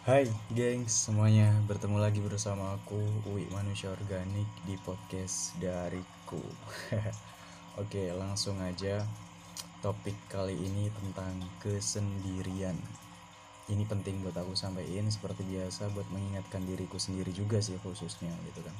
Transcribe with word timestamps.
Hai 0.00 0.24
gengs. 0.56 1.12
Semuanya 1.12 1.52
bertemu 1.68 2.00
lagi 2.00 2.24
bersama 2.24 2.72
aku 2.72 2.96
Uwi 3.28 3.44
Manusia 3.52 3.92
Organik 3.92 4.48
di 4.64 4.72
podcast 4.80 5.52
dariku. 5.60 6.40
Oke 7.84 8.08
langsung 8.16 8.56
aja 8.64 9.04
topik 9.84 10.16
kali 10.32 10.56
ini 10.56 10.88
tentang 10.88 11.36
kesendirian. 11.60 12.80
Ini 13.68 13.84
penting 13.84 14.24
buat 14.24 14.40
aku 14.40 14.56
sampaikan 14.56 15.12
seperti 15.12 15.44
biasa 15.44 15.92
buat 15.92 16.08
mengingatkan 16.08 16.64
diriku 16.64 16.96
sendiri 16.96 17.36
juga 17.36 17.60
sih 17.60 17.76
khususnya 17.84 18.32
gitu 18.48 18.64
kan. 18.64 18.76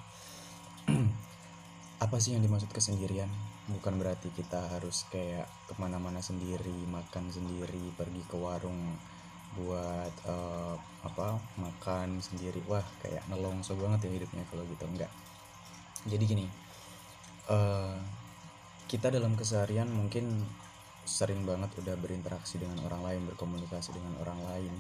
Apa 2.09 2.16
sih 2.16 2.32
yang 2.32 2.41
dimaksud 2.41 2.73
kesendirian? 2.73 3.29
Bukan 3.68 4.00
berarti 4.00 4.32
kita 4.32 4.73
harus 4.73 5.05
kayak 5.12 5.45
ke 5.68 5.77
mana-mana 5.77 6.25
sendiri, 6.25 6.89
makan 6.89 7.29
sendiri, 7.29 7.93
pergi 7.93 8.25
ke 8.25 8.41
warung 8.41 8.96
buat 9.59 10.14
uh, 10.29 10.77
apa 11.03 11.41
makan 11.59 12.23
sendiri. 12.23 12.63
Wah 12.71 12.85
kayak 13.03 13.27
nelongso 13.27 13.75
banget 13.75 14.07
ya 14.07 14.23
hidupnya 14.23 14.45
kalau 14.50 14.63
gitu. 14.68 14.85
Enggak. 14.86 15.11
Jadi 16.07 16.25
gini 16.25 16.46
uh, 17.50 17.96
kita 18.86 19.11
dalam 19.11 19.35
keseharian 19.35 19.90
mungkin 19.90 20.46
sering 21.07 21.43
banget 21.43 21.75
udah 21.82 21.99
berinteraksi 21.99 22.63
dengan 22.63 22.79
orang 22.86 23.03
lain 23.03 23.23
berkomunikasi 23.35 23.90
dengan 23.95 24.14
orang 24.23 24.40
lain. 24.46 24.75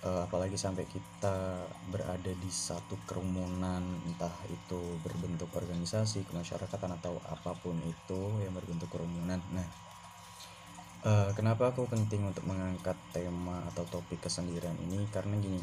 Uh, 0.00 0.24
apalagi 0.24 0.56
sampai 0.56 0.88
kita 0.88 1.60
berada 1.92 2.32
di 2.32 2.48
satu 2.48 2.96
kerumunan 3.04 3.84
entah 4.08 4.32
itu 4.48 4.96
berbentuk 5.04 5.52
organisasi 5.52 6.24
kemasyarakatan 6.24 6.96
atau 6.96 7.20
apa 7.28 7.52
pun 7.60 7.76
itu 7.84 8.20
yang 8.40 8.56
berbentuk 8.56 8.88
kerumunan. 8.88 9.44
Nah 9.52 9.68
Uh, 11.00 11.32
kenapa 11.32 11.72
aku 11.72 11.88
penting 11.88 12.28
untuk 12.28 12.44
mengangkat 12.44 12.92
tema 13.16 13.64
atau 13.72 13.88
topik 13.88 14.20
kesendirian 14.20 14.76
ini? 14.84 15.08
Karena 15.08 15.32
gini, 15.40 15.56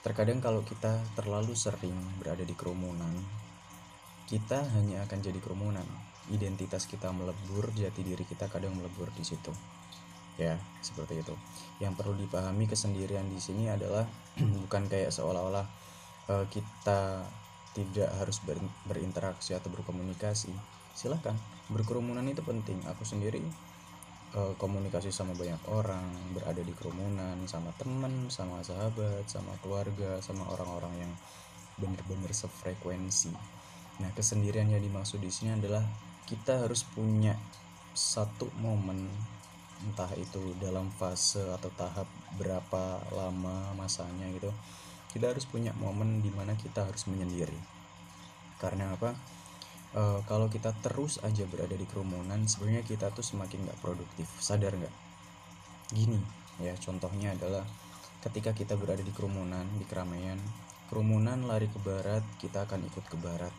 terkadang 0.00 0.40
kalau 0.40 0.64
kita 0.64 0.96
terlalu 1.12 1.52
sering 1.52 1.92
berada 2.16 2.40
di 2.40 2.56
kerumunan, 2.56 3.12
kita 4.24 4.64
hanya 4.80 5.04
akan 5.04 5.20
jadi 5.20 5.36
kerumunan. 5.44 5.84
Identitas 6.32 6.88
kita 6.88 7.12
melebur, 7.12 7.68
jati 7.76 8.00
diri 8.00 8.24
kita 8.24 8.48
kadang 8.48 8.80
melebur 8.80 9.12
di 9.12 9.28
situ. 9.28 9.52
Ya, 10.40 10.56
seperti 10.80 11.20
itu. 11.20 11.36
Yang 11.76 12.00
perlu 12.00 12.16
dipahami 12.16 12.64
kesendirian 12.64 13.28
di 13.28 13.36
sini 13.36 13.68
adalah 13.68 14.08
bukan 14.64 14.88
kayak 14.88 15.12
seolah-olah 15.12 15.68
uh, 16.32 16.48
kita 16.48 17.28
tidak 17.76 18.08
harus 18.16 18.40
ber 18.40 18.56
berinteraksi 18.88 19.52
atau 19.52 19.68
berkomunikasi. 19.68 20.48
Silahkan, 20.96 21.36
berkerumunan 21.68 22.24
itu 22.24 22.40
penting. 22.40 22.80
Aku 22.88 23.04
sendiri 23.04 23.44
komunikasi 24.60 25.08
sama 25.08 25.32
banyak 25.32 25.58
orang 25.72 26.12
berada 26.36 26.60
di 26.60 26.72
kerumunan 26.76 27.40
sama 27.48 27.72
teman 27.80 28.28
sama 28.28 28.60
sahabat 28.60 29.24
sama 29.24 29.56
keluarga 29.64 30.20
sama 30.20 30.44
orang-orang 30.52 31.08
yang 31.08 31.12
benar-benar 31.80 32.32
sefrekuensi. 32.32 33.32
Nah 34.00 34.12
kesendirian 34.12 34.68
yang 34.68 34.84
dimaksud 34.84 35.24
di 35.24 35.32
sini 35.32 35.56
adalah 35.56 35.84
kita 36.28 36.68
harus 36.68 36.84
punya 36.84 37.32
satu 37.96 38.52
momen 38.60 39.08
entah 39.84 40.08
itu 40.16 40.56
dalam 40.60 40.88
fase 40.92 41.40
atau 41.40 41.68
tahap 41.76 42.08
berapa 42.36 43.00
lama 43.12 43.76
masanya 43.76 44.28
gitu 44.32 44.52
kita 45.16 45.32
harus 45.32 45.48
punya 45.48 45.72
momen 45.80 46.20
di 46.20 46.28
mana 46.28 46.52
kita 46.60 46.84
harus 46.84 47.08
menyendiri. 47.08 47.56
Karena 48.60 48.92
apa 48.92 49.16
uh, 49.96 50.20
kalau 50.28 50.52
kita 50.52 50.76
terus 50.84 51.18
aja 51.24 51.48
berada 51.48 51.72
di 51.72 51.88
kerumunan 51.88 52.44
sebenarnya 52.44 52.84
kita 52.84 53.10
tuh 53.10 53.24
semakin 53.24 53.64
nggak 53.66 53.80
produktif. 53.80 54.28
Sadar 54.38 54.76
nggak? 54.76 54.94
Gini 55.96 56.20
ya 56.60 56.76
contohnya 56.76 57.32
adalah 57.36 57.64
ketika 58.24 58.52
kita 58.56 58.80
berada 58.80 59.04
di 59.04 59.12
kerumunan 59.12 59.64
di 59.76 59.84
keramaian 59.84 60.40
kerumunan 60.88 61.44
lari 61.44 61.68
ke 61.68 61.76
barat 61.84 62.24
kita 62.38 62.68
akan 62.68 62.84
ikut 62.86 63.04
ke 63.08 63.16
barat. 63.18 63.52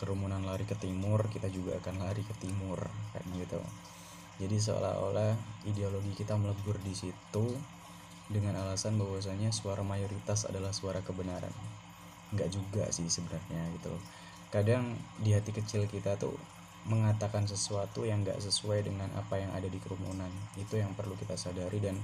Kerumunan 0.00 0.40
lari 0.40 0.64
ke 0.64 0.78
timur 0.78 1.28
kita 1.28 1.52
juga 1.52 1.76
akan 1.76 2.00
lari 2.00 2.24
ke 2.24 2.32
timur 2.40 2.80
kayak 3.12 3.26
gitu. 3.36 3.60
Jadi 4.40 4.56
seolah-olah 4.56 5.36
ideologi 5.68 6.16
kita 6.16 6.32
melebur 6.40 6.80
di 6.80 6.96
situ 6.96 7.44
dengan 8.30 8.56
alasan 8.56 8.96
bahwasanya 8.96 9.52
suara 9.52 9.84
mayoritas 9.84 10.48
adalah 10.48 10.72
suara 10.72 11.04
kebenaran. 11.04 11.52
Nggak 12.32 12.48
juga 12.48 12.88
sih 12.88 13.04
sebenarnya 13.12 13.68
gitu 13.76 13.92
kadang 14.50 14.98
di 15.22 15.30
hati 15.32 15.54
kecil 15.54 15.86
kita 15.86 16.18
tuh 16.18 16.34
mengatakan 16.90 17.44
sesuatu 17.46 18.02
yang 18.08 18.24
gak 18.26 18.40
sesuai 18.40 18.82
dengan 18.82 19.06
apa 19.14 19.38
yang 19.38 19.52
ada 19.54 19.70
di 19.70 19.78
kerumunan. 19.78 20.30
Itu 20.58 20.80
yang 20.80 20.92
perlu 20.98 21.14
kita 21.14 21.38
sadari 21.38 21.78
dan 21.78 21.96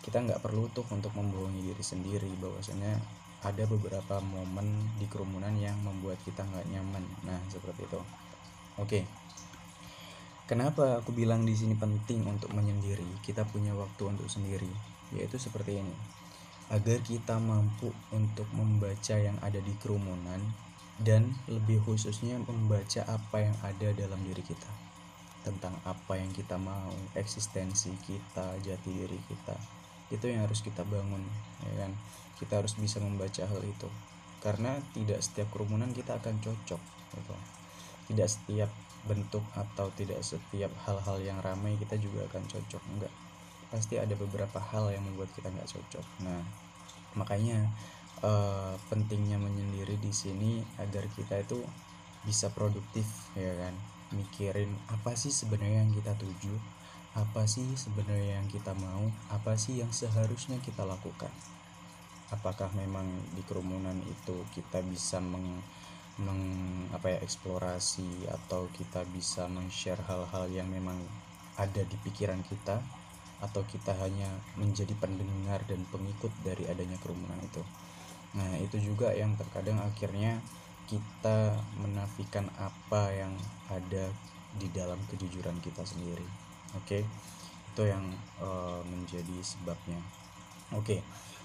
kita 0.00 0.24
nggak 0.24 0.40
perlu 0.40 0.72
tuh 0.72 0.86
untuk 0.88 1.12
membohongi 1.12 1.60
diri 1.60 1.84
sendiri. 1.84 2.30
Bahwasanya 2.40 2.96
ada 3.44 3.64
beberapa 3.68 4.20
momen 4.20 4.96
di 4.96 5.08
kerumunan 5.08 5.52
yang 5.56 5.76
membuat 5.84 6.20
kita 6.24 6.44
nggak 6.44 6.66
nyaman. 6.72 7.04
Nah 7.26 7.40
seperti 7.52 7.84
itu. 7.84 8.00
Oke. 8.80 9.00
Kenapa 10.48 10.98
aku 10.98 11.14
bilang 11.14 11.46
di 11.46 11.54
sini 11.54 11.78
penting 11.78 12.26
untuk 12.26 12.50
menyendiri? 12.50 13.06
Kita 13.22 13.46
punya 13.46 13.70
waktu 13.76 14.02
untuk 14.08 14.26
sendiri 14.26 14.70
yaitu 15.14 15.36
seperti 15.36 15.78
ini. 15.82 15.94
Agar 16.70 17.02
kita 17.02 17.38
mampu 17.42 17.90
untuk 18.14 18.46
membaca 18.54 19.18
yang 19.18 19.34
ada 19.42 19.58
di 19.58 19.74
kerumunan 19.82 20.38
dan 21.00 21.32
lebih 21.48 21.80
khususnya 21.88 22.36
membaca 22.44 23.00
apa 23.08 23.36
yang 23.40 23.56
ada 23.64 23.88
dalam 23.96 24.20
diri 24.20 24.44
kita. 24.44 24.68
Tentang 25.40 25.72
apa 25.88 26.20
yang 26.20 26.28
kita 26.36 26.60
mau 26.60 26.92
eksistensi 27.16 27.96
kita 28.04 28.60
jati 28.60 28.90
diri 28.92 29.16
kita. 29.24 29.56
Itu 30.12 30.28
yang 30.28 30.44
harus 30.44 30.60
kita 30.60 30.84
bangun 30.84 31.24
ya 31.64 31.74
kan? 31.86 31.92
Kita 32.36 32.60
harus 32.60 32.76
bisa 32.76 33.00
membaca 33.00 33.40
hal 33.48 33.62
itu. 33.64 33.88
Karena 34.44 34.76
tidak 34.92 35.24
setiap 35.24 35.48
kerumunan 35.52 35.92
kita 35.96 36.20
akan 36.20 36.36
cocok 36.40 36.80
gitu. 37.16 37.36
tidak 38.10 38.26
setiap 38.26 38.70
bentuk 39.06 39.46
atau 39.54 39.86
tidak 39.94 40.20
setiap 40.26 40.68
hal-hal 40.82 41.22
yang 41.22 41.38
ramai 41.40 41.78
kita 41.78 41.94
juga 41.96 42.26
akan 42.28 42.42
cocok 42.44 42.82
enggak. 42.92 43.14
Pasti 43.70 43.96
ada 43.96 44.12
beberapa 44.18 44.58
hal 44.58 44.92
yang 44.92 45.06
membuat 45.06 45.30
kita 45.32 45.48
nggak 45.48 45.70
cocok. 45.70 46.04
Nah 46.26 46.42
makanya 47.14 47.70
uh, 48.24 48.74
pentingnya 48.88 49.40
menyendiri 49.40 49.96
di 50.00 50.12
sini 50.12 50.60
agar 50.80 51.08
kita 51.12 51.40
itu 51.40 51.60
bisa 52.24 52.52
produktif 52.52 53.06
ya 53.36 53.52
kan? 53.56 53.74
Mikirin 54.10 54.74
apa 54.90 55.14
sih 55.14 55.30
sebenarnya 55.30 55.86
yang 55.86 55.94
kita 55.94 56.12
tuju 56.18 56.54
apa 57.10 57.42
sih 57.42 57.66
sebenarnya 57.74 58.38
yang 58.38 58.46
kita 58.46 58.70
mau 58.78 59.10
apa 59.34 59.58
sih 59.58 59.82
yang 59.82 59.90
seharusnya 59.90 60.62
kita 60.62 60.86
lakukan? 60.86 61.32
Apakah 62.30 62.70
memang 62.78 63.10
di 63.34 63.42
kerumunan 63.42 63.98
itu 64.06 64.46
kita 64.54 64.78
bisa 64.86 65.18
meng, 65.18 65.58
meng 66.22 66.42
apa 66.94 67.10
ya 67.10 67.18
eksplorasi 67.18 68.30
atau 68.30 68.70
kita 68.70 69.02
bisa 69.10 69.50
meng-share 69.50 69.98
hal-hal 70.06 70.46
yang 70.54 70.70
memang 70.70 71.02
ada 71.58 71.82
di 71.82 71.98
pikiran 71.98 72.46
kita? 72.46 72.78
Atau 73.42 73.66
kita 73.66 73.96
hanya 73.98 74.30
menjadi 74.54 74.94
pendengar 75.00 75.64
dan 75.66 75.82
pengikut 75.90 76.30
dari 76.46 76.68
adanya 76.70 77.00
kerumunan 77.02 77.40
itu 77.42 77.64
Nah, 78.36 78.54
itu 78.62 78.78
juga 78.78 79.10
yang 79.10 79.34
terkadang 79.34 79.82
akhirnya 79.82 80.38
kita 80.86 81.54
menafikan 81.78 82.50
apa 82.58 83.10
yang 83.14 83.34
ada 83.70 84.10
di 84.58 84.66
dalam 84.74 84.98
kejujuran 85.10 85.58
kita 85.62 85.86
sendiri. 85.86 86.26
Oke. 86.78 87.02
Okay? 87.02 87.02
Itu 87.70 87.86
yang 87.86 88.02
uh, 88.42 88.82
menjadi 88.86 89.38
sebabnya. 89.42 89.98
Oke. 90.74 90.98
Okay. 90.98 91.00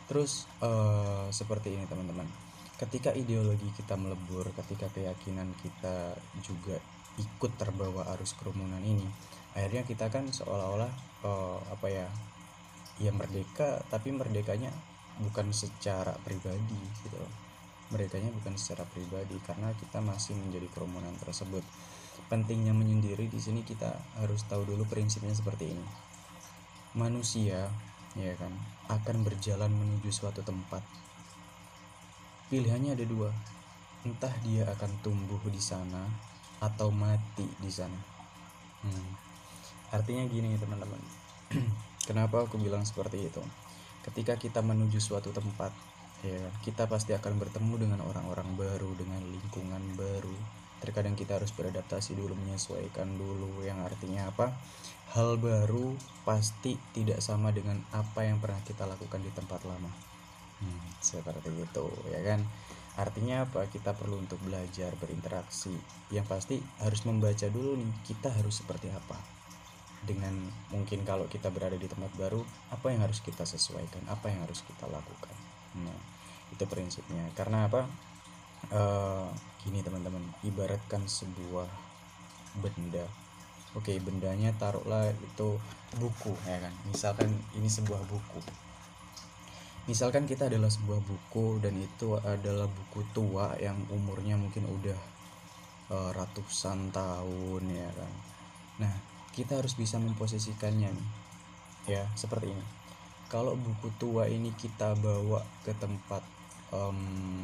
Terus 0.06 0.46
uh, 0.62 1.30
seperti 1.34 1.74
ini 1.74 1.86
teman-teman. 1.90 2.26
Ketika 2.76 3.14
ideologi 3.16 3.72
kita 3.74 3.96
melebur, 3.96 4.52
ketika 4.54 4.92
keyakinan 4.92 5.54
kita 5.64 6.14
juga 6.44 6.78
ikut 7.16 7.56
terbawa 7.56 8.12
arus 8.18 8.36
kerumunan 8.36 8.84
ini, 8.84 9.08
akhirnya 9.56 9.88
kita 9.88 10.12
kan 10.12 10.28
seolah-olah 10.30 10.92
uh, 11.26 11.60
apa 11.72 11.88
ya? 11.90 12.08
Ya 12.96 13.12
merdeka, 13.12 13.84
tapi 13.92 14.16
merdekanya 14.16 14.72
bukan 15.20 15.52
secara 15.56 16.12
pribadi 16.24 16.80
gitu. 17.06 17.22
Mereka 17.94 18.18
bukan 18.42 18.58
secara 18.58 18.84
pribadi 18.90 19.38
karena 19.46 19.72
kita 19.78 20.02
masih 20.02 20.36
menjadi 20.36 20.68
kerumunan 20.74 21.14
tersebut. 21.22 21.62
Pentingnya 22.28 22.74
menyendiri 22.74 23.30
di 23.30 23.38
sini 23.38 23.62
kita 23.62 23.94
harus 24.18 24.42
tahu 24.50 24.66
dulu 24.66 24.84
prinsipnya 24.90 25.32
seperti 25.32 25.72
ini. 25.78 25.86
Manusia 26.98 27.70
ya 28.16 28.34
kan 28.40 28.52
akan 28.90 29.28
berjalan 29.28 29.70
menuju 29.70 30.10
suatu 30.10 30.42
tempat. 30.42 30.82
Pilihannya 32.50 32.98
ada 32.98 33.06
dua. 33.06 33.30
Entah 34.06 34.34
dia 34.46 34.70
akan 34.70 34.92
tumbuh 35.02 35.42
di 35.50 35.62
sana 35.62 36.10
atau 36.62 36.90
mati 36.90 37.46
di 37.62 37.72
sana. 37.72 38.18
Hmm. 38.86 39.18
artinya 39.90 40.30
gini 40.30 40.54
teman-teman. 40.62 41.02
Kenapa 42.08 42.46
aku 42.46 42.62
bilang 42.62 42.86
seperti 42.86 43.32
itu 43.32 43.42
ketika 44.06 44.38
kita 44.38 44.62
menuju 44.62 45.02
suatu 45.02 45.34
tempat 45.34 45.74
ya 46.22 46.42
kita 46.62 46.86
pasti 46.86 47.14
akan 47.14 47.42
bertemu 47.42 47.74
dengan 47.86 48.00
orang-orang 48.06 48.50
baru 48.58 48.90
dengan 48.98 49.22
lingkungan 49.26 49.84
baru. 49.98 50.38
Terkadang 50.82 51.18
kita 51.18 51.42
harus 51.42 51.50
beradaptasi 51.54 52.14
dulu 52.14 52.38
menyesuaikan 52.38 53.18
dulu 53.18 53.66
yang 53.66 53.82
artinya 53.82 54.30
apa. 54.30 54.54
Hal 55.18 55.40
baru 55.42 55.96
pasti 56.28 56.78
tidak 56.94 57.24
sama 57.24 57.50
dengan 57.50 57.82
apa 57.96 58.26
yang 58.28 58.38
pernah 58.42 58.60
kita 58.62 58.86
lakukan 58.86 59.22
di 59.24 59.32
tempat 59.34 59.64
lama. 59.66 59.90
Hmm, 60.62 60.86
seperti 61.02 61.52
itu 61.52 61.88
ya 62.12 62.22
kan? 62.22 62.42
Artinya 62.96 63.46
apa? 63.48 63.68
Kita 63.68 63.94
perlu 63.96 64.20
untuk 64.22 64.38
belajar 64.44 64.94
berinteraksi. 65.00 65.74
Yang 66.12 66.26
pasti 66.26 66.56
harus 66.84 67.02
membaca 67.08 67.48
dulu 67.50 67.80
nih 67.80 67.92
kita 68.06 68.30
harus 68.34 68.62
seperti 68.62 68.92
apa 68.92 69.35
dengan 70.06 70.34
mungkin 70.70 71.02
kalau 71.04 71.26
kita 71.26 71.50
berada 71.50 71.76
di 71.76 71.90
tempat 71.90 72.14
baru 72.16 72.46
apa 72.70 72.94
yang 72.94 73.04
harus 73.04 73.20
kita 73.20 73.44
sesuaikan? 73.44 74.06
Apa 74.08 74.30
yang 74.30 74.46
harus 74.46 74.62
kita 74.64 74.86
lakukan? 74.88 75.36
Nah 75.82 76.00
itu 76.54 76.64
prinsipnya. 76.70 77.26
Karena 77.34 77.66
apa? 77.66 77.90
E, 78.70 78.82
gini 79.66 79.82
teman-teman 79.82 80.22
ibaratkan 80.46 81.04
sebuah 81.10 81.68
benda. 82.62 83.06
Oke 83.76 83.98
bendanya 84.00 84.56
taruhlah 84.56 85.12
itu 85.12 85.60
buku 86.00 86.32
ya 86.48 86.62
kan? 86.62 86.74
Misalkan 86.88 87.34
ini 87.58 87.68
sebuah 87.68 88.06
buku. 88.08 88.40
Misalkan 89.86 90.26
kita 90.26 90.50
adalah 90.50 90.72
sebuah 90.72 91.02
buku 91.04 91.62
dan 91.62 91.78
itu 91.78 92.18
adalah 92.18 92.66
buku 92.66 93.06
tua 93.14 93.54
yang 93.62 93.78
umurnya 93.94 94.34
mungkin 94.34 94.66
udah 94.66 95.00
uh, 95.94 96.10
ratusan 96.16 96.90
tahun 96.90 97.64
ya 97.70 97.90
kan? 97.94 98.14
Nah 98.82 99.15
kita 99.36 99.60
harus 99.60 99.76
bisa 99.76 100.00
memposisikannya 100.00 100.90
nih. 100.96 101.10
Ya 101.92 102.08
seperti 102.16 102.56
ini. 102.56 102.66
Kalau 103.28 103.60
buku 103.60 103.92
tua 104.00 104.32
ini 104.32 104.56
kita 104.56 104.96
bawa 104.96 105.44
ke 105.68 105.76
tempat 105.76 106.24
um, 106.72 107.44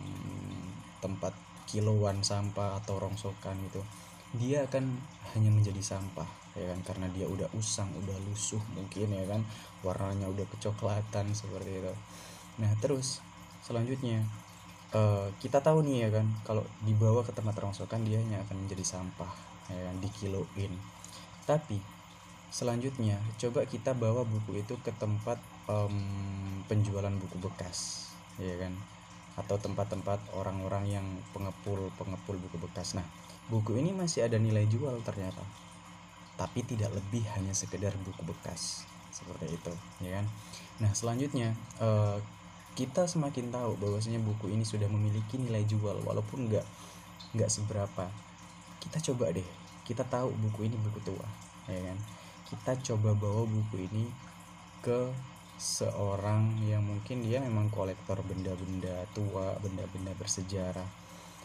tempat 1.03 1.35
kiloan 1.67 2.23
sampah 2.23 2.79
atau 2.79 2.97
rongsokan 2.97 3.59
itu 3.67 3.83
dia 4.31 4.63
akan 4.63 4.95
hanya 5.35 5.51
menjadi 5.51 5.83
sampah 5.83 6.25
ya 6.55 6.71
kan? 6.71 6.79
Karena 6.87 7.11
dia 7.11 7.27
udah 7.27 7.51
usang 7.59 7.91
udah 7.91 8.15
lusuh 8.31 8.63
mungkin 8.71 9.11
ya 9.11 9.27
kan? 9.27 9.43
Warnanya 9.83 10.31
udah 10.31 10.47
kecoklatan 10.57 11.35
seperti 11.35 11.83
itu. 11.83 11.93
Nah 12.63 12.71
terus 12.79 13.19
selanjutnya 13.61 14.23
uh, 14.95 15.27
kita 15.43 15.59
tahu 15.59 15.83
nih 15.83 16.07
ya 16.07 16.09
kan? 16.15 16.27
Kalau 16.47 16.63
dibawa 16.87 17.19
ke 17.27 17.35
tempat 17.35 17.59
rongsokan 17.59 18.07
dia 18.07 18.23
hanya 18.23 18.39
akan 18.47 18.63
menjadi 18.63 18.87
sampah 18.87 19.31
ya 19.67 19.91
kan? 19.91 19.95
Dikiloin 19.99 21.00
tapi 21.45 21.81
selanjutnya 22.51 23.15
coba 23.39 23.63
kita 23.63 23.95
bawa 23.95 24.27
buku 24.27 24.59
itu 24.59 24.75
ke 24.83 24.91
tempat 24.99 25.39
um, 25.71 25.95
penjualan 26.67 27.11
buku 27.15 27.39
bekas 27.39 28.11
ya 28.37 28.55
kan? 28.59 28.75
Atau 29.39 29.55
tempat-tempat 29.57 30.35
orang-orang 30.35 30.91
yang 30.91 31.07
pengepul 31.31 31.87
pengepul 31.95 32.35
buku 32.35 32.59
bekas. 32.59 32.93
Nah 32.93 33.07
buku 33.47 33.79
ini 33.79 33.95
masih 33.95 34.27
ada 34.27 34.35
nilai 34.35 34.67
jual 34.67 34.99
ternyata. 35.07 35.41
Tapi 36.35 36.65
tidak 36.67 36.91
lebih 36.91 37.23
hanya 37.39 37.55
sekedar 37.55 37.95
buku 38.03 38.21
bekas. 38.27 38.83
Seperti 39.15 39.55
itu 39.55 39.73
ya 40.03 40.19
kan? 40.19 40.25
Nah 40.83 40.91
selanjutnya 40.91 41.55
uh, 41.79 42.19
kita 42.75 43.07
semakin 43.07 43.51
tahu 43.51 43.75
bahwasanya 43.79 44.19
buku 44.23 44.51
ini 44.51 44.63
sudah 44.63 44.87
memiliki 44.87 45.35
nilai 45.39 45.63
jual 45.67 46.03
walaupun 46.03 46.51
nggak 46.51 46.67
nggak 47.35 47.49
seberapa. 47.51 48.11
Kita 48.81 48.97
coba 49.11 49.31
deh 49.31 49.60
kita 49.87 50.05
tahu 50.05 50.31
buku 50.37 50.69
ini 50.69 50.77
buku 50.79 50.99
tua 51.03 51.27
ya 51.69 51.81
kan? 51.81 51.97
Kita 52.51 52.71
coba 52.91 53.15
bawa 53.15 53.47
buku 53.47 53.87
ini 53.87 54.05
ke 54.83 55.11
seorang 55.61 56.57
yang 56.65 56.81
mungkin 56.81 57.21
dia 57.21 57.37
memang 57.37 57.69
kolektor 57.69 58.17
benda-benda 58.25 59.05
tua 59.13 59.55
benda-benda 59.61 60.11
bersejarah. 60.17 60.89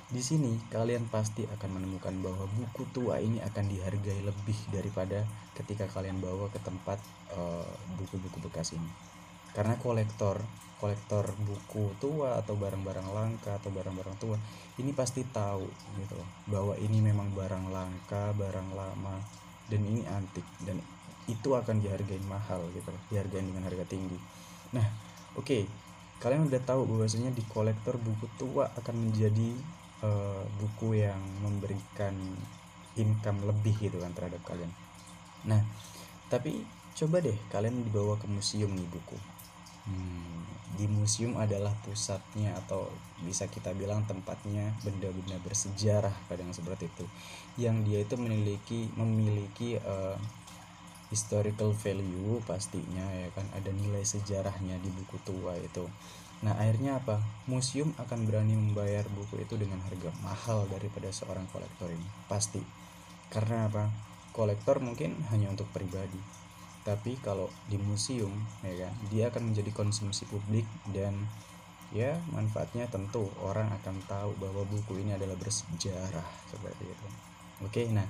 Di 0.06 0.22
sini 0.22 0.56
kalian 0.70 1.10
pasti 1.10 1.44
akan 1.44 1.82
menemukan 1.82 2.14
bahwa 2.22 2.46
buku 2.54 2.86
tua 2.94 3.18
ini 3.18 3.42
akan 3.42 3.66
dihargai 3.66 4.22
lebih 4.22 4.58
daripada 4.70 5.26
ketika 5.58 5.90
kalian 5.90 6.22
bawa 6.22 6.46
ke 6.48 6.62
tempat 6.62 6.96
eh, 7.34 7.70
buku-buku 7.98 8.38
uh, 8.38 8.44
bekas 8.46 8.72
ini 8.72 9.15
karena 9.56 9.80
kolektor 9.80 10.44
kolektor 10.76 11.24
buku 11.40 11.96
tua 11.96 12.36
atau 12.36 12.52
barang-barang 12.52 13.08
langka 13.08 13.56
atau 13.56 13.72
barang-barang 13.72 14.16
tua 14.20 14.36
ini 14.76 14.92
pasti 14.92 15.24
tahu 15.24 15.64
gitu 15.96 16.14
loh 16.20 16.28
bahwa 16.52 16.76
ini 16.76 17.00
memang 17.00 17.32
barang 17.32 17.72
langka 17.72 18.36
barang 18.36 18.76
lama 18.76 19.16
dan 19.72 19.80
ini 19.80 20.04
antik 20.04 20.44
dan 20.68 20.76
itu 21.26 21.48
akan 21.56 21.80
dihargai 21.80 22.20
mahal 22.28 22.60
gitu 22.76 22.92
loh 22.92 23.02
dihargai 23.10 23.42
dengan 23.42 23.66
harga 23.66 23.88
tinggi. 23.88 24.20
Nah 24.76 24.84
oke 25.32 25.48
okay, 25.48 25.62
kalian 26.20 26.44
udah 26.44 26.60
tahu 26.60 26.84
bahwasanya 26.84 27.32
di 27.32 27.40
kolektor 27.48 27.96
buku 27.96 28.28
tua 28.36 28.68
akan 28.76 29.08
menjadi 29.08 29.56
uh, 30.04 30.44
buku 30.60 31.00
yang 31.00 31.18
memberikan 31.40 32.14
income 33.00 33.48
lebih 33.48 33.74
gitu 33.80 33.96
kan 34.04 34.12
terhadap 34.12 34.44
kalian. 34.44 34.70
Nah 35.48 35.64
tapi 36.28 36.68
coba 37.00 37.24
deh 37.24 37.36
kalian 37.48 37.80
dibawa 37.80 38.20
ke 38.20 38.28
museum 38.28 38.76
nih 38.76 38.88
buku 38.92 39.16
Di 40.76 40.84
museum 40.92 41.40
adalah 41.40 41.72
pusatnya 41.86 42.52
atau 42.52 42.92
bisa 43.24 43.48
kita 43.48 43.72
bilang 43.72 44.04
tempatnya 44.04 44.76
benda-benda 44.84 45.40
bersejarah 45.40 46.12
kadang 46.28 46.52
seperti 46.52 46.92
itu. 46.92 47.06
Yang 47.56 47.76
dia 47.88 47.98
itu 48.04 48.14
memiliki 48.20 48.80
memiliki 48.92 49.80
uh, 49.80 50.20
historical 51.08 51.70
value 51.72 52.42
pastinya 52.44 53.06
ya 53.14 53.30
kan 53.32 53.46
ada 53.54 53.70
nilai 53.72 54.02
sejarahnya 54.04 54.76
di 54.82 54.90
buku 54.92 55.16
tua 55.24 55.56
itu. 55.56 55.88
Nah 56.44 56.52
akhirnya 56.60 57.00
apa? 57.00 57.24
Museum 57.48 57.96
akan 57.96 58.28
berani 58.28 58.52
membayar 58.52 59.08
buku 59.08 59.40
itu 59.40 59.56
dengan 59.56 59.80
harga 59.80 60.12
mahal 60.20 60.68
daripada 60.68 61.08
seorang 61.08 61.48
kolektor 61.48 61.88
ini 61.88 62.04
pasti. 62.28 62.60
Karena 63.32 63.64
apa? 63.64 63.88
Kolektor 64.36 64.84
mungkin 64.84 65.24
hanya 65.32 65.48
untuk 65.48 65.72
pribadi 65.72 66.20
tapi 66.86 67.18
kalau 67.18 67.50
di 67.66 67.74
museum 67.82 68.30
ya 68.62 68.86
kan 68.86 68.94
dia 69.10 69.26
akan 69.26 69.50
menjadi 69.50 69.74
konsumsi 69.74 70.22
publik 70.30 70.62
dan 70.94 71.26
ya 71.90 72.14
manfaatnya 72.30 72.86
tentu 72.86 73.26
orang 73.42 73.66
akan 73.82 73.98
tahu 74.06 74.30
bahwa 74.38 74.62
buku 74.70 75.02
ini 75.02 75.18
adalah 75.18 75.34
bersejarah 75.34 76.26
seperti 76.46 76.86
itu. 76.86 77.06
Oke 77.66 77.90
nah 77.90 78.06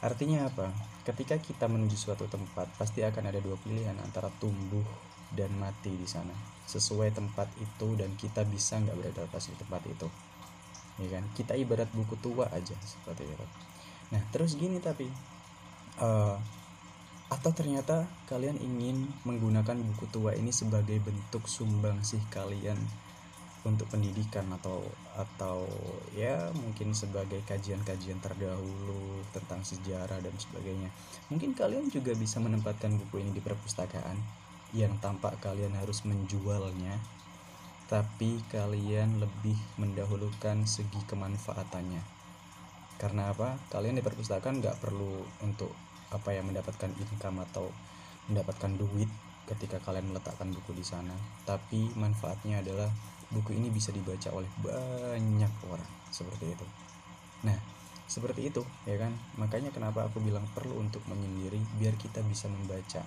artinya 0.00 0.48
apa? 0.48 0.72
Ketika 1.04 1.36
kita 1.36 1.68
menuju 1.68 2.00
suatu 2.00 2.24
tempat 2.24 2.72
pasti 2.80 3.04
akan 3.04 3.28
ada 3.28 3.44
dua 3.44 3.60
pilihan 3.60 3.96
antara 4.00 4.32
tumbuh 4.40 4.84
dan 5.36 5.52
mati 5.60 5.92
di 5.92 6.08
sana. 6.08 6.32
Sesuai 6.64 7.12
tempat 7.12 7.52
itu 7.60 7.92
dan 8.00 8.16
kita 8.16 8.48
bisa 8.48 8.80
nggak 8.80 8.96
beradaptasi 9.04 9.52
di 9.52 9.58
tempat 9.60 9.82
itu. 9.84 10.08
Ya 10.96 11.20
kan? 11.20 11.28
Kita 11.36 11.52
ibarat 11.60 11.92
buku 11.92 12.16
tua 12.24 12.48
aja 12.48 12.76
seperti 12.80 13.28
itu. 13.28 13.46
Nah 14.16 14.24
terus 14.32 14.56
gini 14.56 14.80
tapi 14.80 15.12
uh, 16.00 16.40
atau 17.32 17.50
ternyata 17.56 18.04
kalian 18.28 18.60
ingin 18.60 19.08
menggunakan 19.24 19.80
buku 19.80 20.04
tua 20.12 20.36
ini 20.36 20.52
sebagai 20.52 21.00
bentuk 21.00 21.48
sumbang 21.48 22.04
sih 22.04 22.20
kalian 22.28 22.76
untuk 23.64 23.88
pendidikan 23.88 24.44
atau 24.60 24.84
atau 25.16 25.64
ya 26.12 26.52
mungkin 26.52 26.92
sebagai 26.92 27.40
kajian-kajian 27.48 28.20
terdahulu 28.20 29.24
tentang 29.32 29.64
sejarah 29.64 30.20
dan 30.20 30.36
sebagainya. 30.36 30.92
Mungkin 31.32 31.56
kalian 31.56 31.88
juga 31.88 32.12
bisa 32.12 32.44
menempatkan 32.44 32.92
buku 33.00 33.24
ini 33.24 33.32
di 33.32 33.40
perpustakaan 33.40 34.20
yang 34.76 35.00
tampak 35.00 35.40
kalian 35.40 35.72
harus 35.80 36.04
menjualnya 36.04 37.00
tapi 37.84 38.40
kalian 38.48 39.20
lebih 39.20 39.56
mendahulukan 39.76 40.64
segi 40.64 41.00
kemanfaatannya. 41.04 42.00
Karena 42.96 43.32
apa? 43.32 43.60
Kalian 43.68 44.00
di 44.00 44.04
perpustakaan 44.04 44.64
nggak 44.64 44.80
perlu 44.80 45.20
untuk 45.44 45.72
apa 46.14 46.30
yang 46.30 46.46
mendapatkan 46.46 46.94
income 46.94 47.42
atau 47.50 47.66
mendapatkan 48.30 48.72
duit 48.78 49.10
ketika 49.44 49.76
kalian 49.84 50.14
meletakkan 50.14 50.48
buku 50.54 50.72
di 50.72 50.86
sana. 50.86 51.12
Tapi 51.44 51.92
manfaatnya 51.98 52.64
adalah 52.64 52.88
buku 53.28 53.58
ini 53.58 53.68
bisa 53.68 53.90
dibaca 53.90 54.30
oleh 54.32 54.48
banyak 54.62 55.52
orang. 55.68 55.90
Seperti 56.08 56.54
itu. 56.54 56.66
Nah 57.44 57.58
seperti 58.04 58.52
itu 58.52 58.62
ya 58.84 59.00
kan? 59.00 59.12
Makanya 59.40 59.72
kenapa 59.72 60.04
aku 60.08 60.20
bilang 60.20 60.44
perlu 60.52 60.80
untuk 60.80 61.00
menyendiri 61.08 61.60
biar 61.80 61.96
kita 61.96 62.20
bisa 62.24 62.48
membaca 62.48 63.02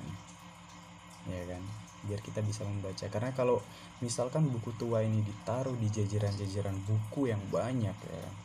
ya 1.28 1.44
kan? 1.50 1.64
Biar 2.06 2.22
kita 2.22 2.46
bisa 2.46 2.62
membaca. 2.66 3.06
Karena 3.10 3.34
kalau 3.34 3.62
misalkan 4.06 4.50
buku 4.50 4.74
tua 4.78 5.02
ini 5.02 5.26
ditaruh 5.26 5.74
di 5.78 5.90
jajaran-jajaran 5.90 6.78
buku 6.86 7.34
yang 7.34 7.42
banyak 7.50 7.98
ya 7.98 8.20
kan, 8.22 8.36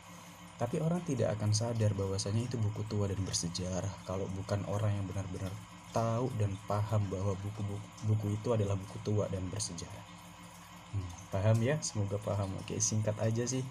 tapi 0.63 0.79
orang 0.79 1.03
tidak 1.03 1.35
akan 1.35 1.51
sadar 1.51 1.91
bahwasanya 1.91 2.47
itu 2.47 2.55
buku 2.55 2.87
tua 2.87 3.11
dan 3.11 3.19
bersejarah 3.19 3.91
kalau 4.07 4.23
bukan 4.31 4.63
orang 4.71 4.95
yang 4.95 5.03
benar-benar 5.03 5.51
tahu 5.91 6.31
dan 6.39 6.55
paham 6.71 7.03
bahwa 7.11 7.35
buku-buku 7.35 7.83
buku 8.07 8.39
itu 8.39 8.55
adalah 8.55 8.79
buku 8.79 8.95
tua 9.03 9.27
dan 9.27 9.43
bersejarah. 9.51 10.07
Hmm, 10.95 11.11
paham 11.35 11.59
ya? 11.59 11.75
Semoga 11.83 12.15
paham. 12.23 12.47
Oke, 12.63 12.79
singkat 12.79 13.19
aja 13.19 13.43
sih. 13.43 13.67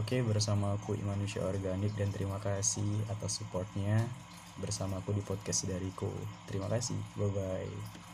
Oke, 0.00 0.24
bersama 0.24 0.72
aku 0.72 0.96
Manusia 1.04 1.44
Organik 1.44 1.92
dan 1.92 2.08
terima 2.08 2.40
kasih 2.40 3.04
atas 3.12 3.44
supportnya 3.44 4.08
bersama 4.56 5.04
aku 5.04 5.12
di 5.12 5.20
podcast 5.20 5.68
dariku. 5.68 6.08
Terima 6.48 6.72
kasih. 6.72 6.96
Bye 7.20 7.30
bye. 7.36 8.13